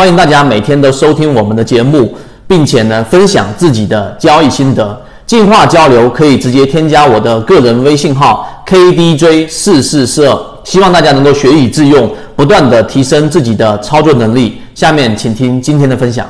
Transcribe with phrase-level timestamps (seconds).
[0.00, 2.16] 欢迎大家每天都收听我们的节目，
[2.48, 4.98] 并且呢分享自己的交易心得。
[5.26, 10.26] 进化交流可以直接添加我的个人微信号 KDJ 四四四，
[10.64, 14.62] 希望大家能够学以致用，不断的提升自己的操作能力。
[14.74, 16.26] 下面请听今天的分享。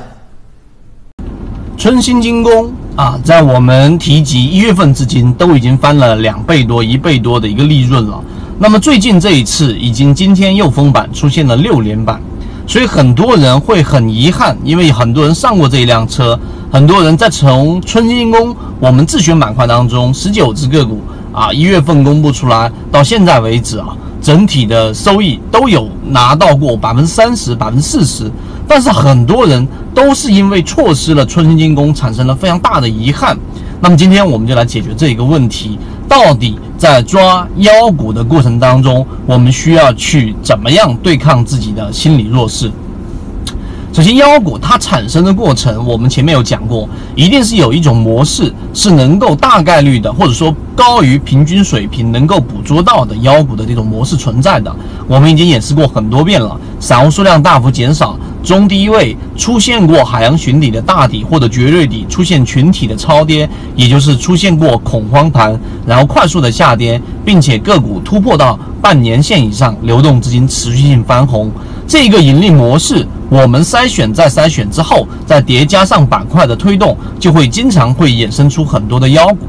[1.79, 8.21] 春兴精工啊，在我们提及一月份至今，都已经翻了两倍多、一倍多的一个利润了。
[8.59, 12.21] 那么最近这一次，已经今天又封板，出现了六连板。
[12.71, 16.39] 所以很多人会很遗憾，因为很多人上过这一辆车，
[16.71, 21.03] 很多人在从春金工我们自选板块当中十九只个股
[21.33, 23.89] 啊，一月份公布出来到现在为止啊，
[24.23, 28.31] 整体的收益都有拿到过百分之三十、百分之四十，
[28.69, 33.37] 但是很多人都是因为错失了春兴精工，产生了非常大的遗憾。
[33.81, 35.77] 那么今天我们就来解决这一个问题。
[36.11, 42.69] 到底在抓妖股的过程当中，我们需要去怎么样对抗自己的心理弱势？
[43.93, 54.75] 首先，妖股它产生的过程，我们前面有讲过，一定是有一种模式是能够大概率的，或者说高于平均水平能够捕捉到的妖股的这种模式存在的。
[55.07, 58.17] 我们已经演示过很多遍了，散户数量大幅减少。
[58.43, 71.51] 中低位出现过海洋群体的大底或者绝对底，出现群体的超跌，也就是出现过恐慌盘，然后快速的下跌，并且个股突破到半年线以上，流动资金持续性翻红，
[71.87, 79.47] 这个盈利模式，我们筛选再筛选之后，再叠加上板块的推动，就会经常会衍生出很多的妖股。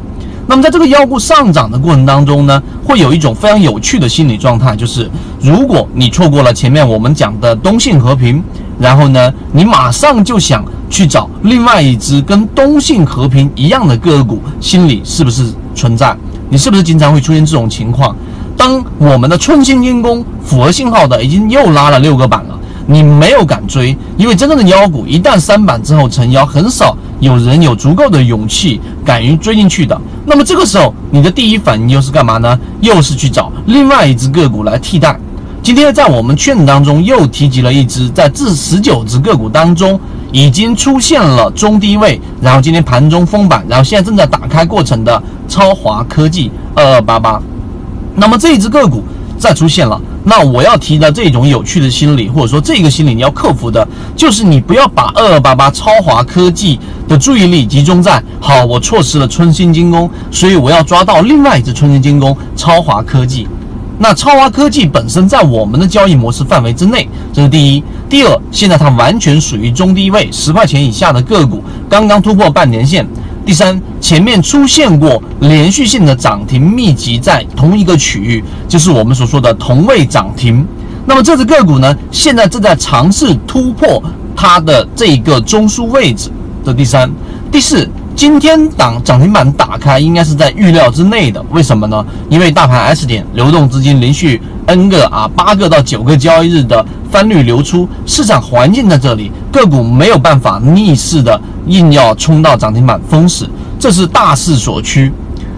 [0.48, 8.44] 那么在这个妖股上涨的过程当中呢，会有一种非常有趣的心理状态，就是如果你错过了前面我们讲的东信和平。
[8.82, 16.18] 然后呢，你马上就想去找另外一只跟东信和平一样的个股，心里是不是存在？
[16.50, 18.16] 你是不是经常会出现这种情况？
[18.58, 30.00] 当我们的春兴精工符合信号的已经又拉了六个板了，你没有敢追，因为真正的妖股一旦三板之后成妖，很少有人有足够的勇气敢于追进去的。
[30.26, 32.60] 那么这个时候，你的第一反应又是干嘛呢？
[32.82, 35.18] 又是去找另外一只个股来替代。
[35.74, 39.98] 今天在我们圈子当中又提及了一只，在这十九只个股当中
[40.34, 47.42] 已经出现了中低位，然后今天盘中封板，然后现在正在打开过程的超华科技二二八八。
[48.16, 49.02] 那么这一只个股
[49.38, 56.78] 再出现了，那我要提的这种有趣的心理，或者说这个心理你要克服的，就是你不要把二二八八超华科技
[57.08, 63.48] 的注意力集中在好，我错失了春兴精工，所以我要抓到另外一只春兴精工超华科技。
[64.04, 67.84] 那超华科技本身在我们的交易模式范围之内，这是第一。
[68.10, 73.08] 第二，现在它完全属于中低位，十块钱以下的个股，刚刚突破半年线。
[73.46, 80.66] 第三，前面出现过连续性的涨停，密集在同一个区域，就是我们所说的同位涨停。
[81.06, 84.02] 那么这只个股呢，现在正在尝试突破
[84.36, 86.32] 它的这一个中枢位置。
[86.66, 87.08] 这第三，
[87.52, 87.88] 第四。
[88.22, 92.06] 今天档涨停板打开应该是在预料之内的，为什么呢？
[92.30, 103.50] 因为大盘 S 点流动资金连续 N 个啊八个到九个交易日的翻绿流出，市场环境在这里，个股没有办法逆势的硬要冲到涨停板封死，
[103.80, 105.12] 这是大势所趋。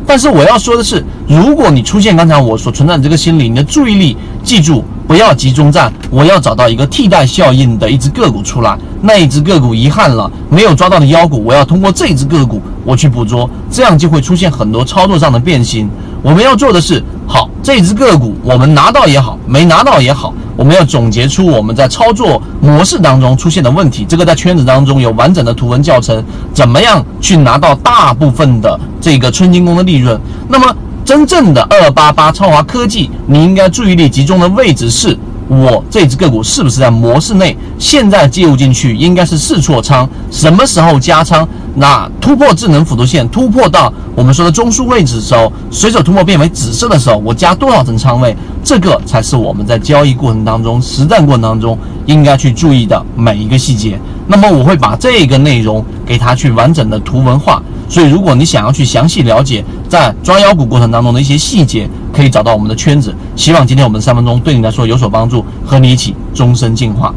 [0.07, 4.85] 但是我要说的是，如果你出现刚才我所存在的这个心理，你的注意力记住。
[5.13, 15.87] 不要集中在我要找到一个替代效应的一只个股出来，那一只个股遗憾了，没有抓到的妖股，我要通过这只个股我去捕捉，这样就会出现很多操作上的变形。
[16.23, 24.03] 我们要做的是，好，这只个股我们拿到也好，没拿到也好，我们要总结出我们在操作模式当中出现的问题。
[24.09, 26.25] 这个在圈子当中有完整的图文教程，
[26.55, 30.19] 怎么样去拿到大部分的这个春金工的利润？
[30.49, 30.75] 那么。
[31.05, 35.17] 真正的二八八超华科技，你应该注意力集中的位置是
[35.49, 37.55] 我这只个股是不是在模式内？
[37.77, 41.47] 现在介入进去应该是试错仓，什么时候加仓？
[41.75, 48.35] 那突破智能辅助线，突破到我们说的中枢位置的时候，随手突破变为紫色的时候，我加多少层仓位？
[48.63, 53.99] 这个才是我们在交易过程当中、实战过程当中应该去注意的每一个细节。
[54.25, 57.61] 那么我会把这个内容给它去完整的图文化。
[57.93, 63.13] 所以，如果你想要去详细了解在抓妖股过程当中的一些细节，可以找到我们的圈子。
[63.35, 67.13] 希望今天我们三分钟对你来说有所帮助，和你一起终身进化。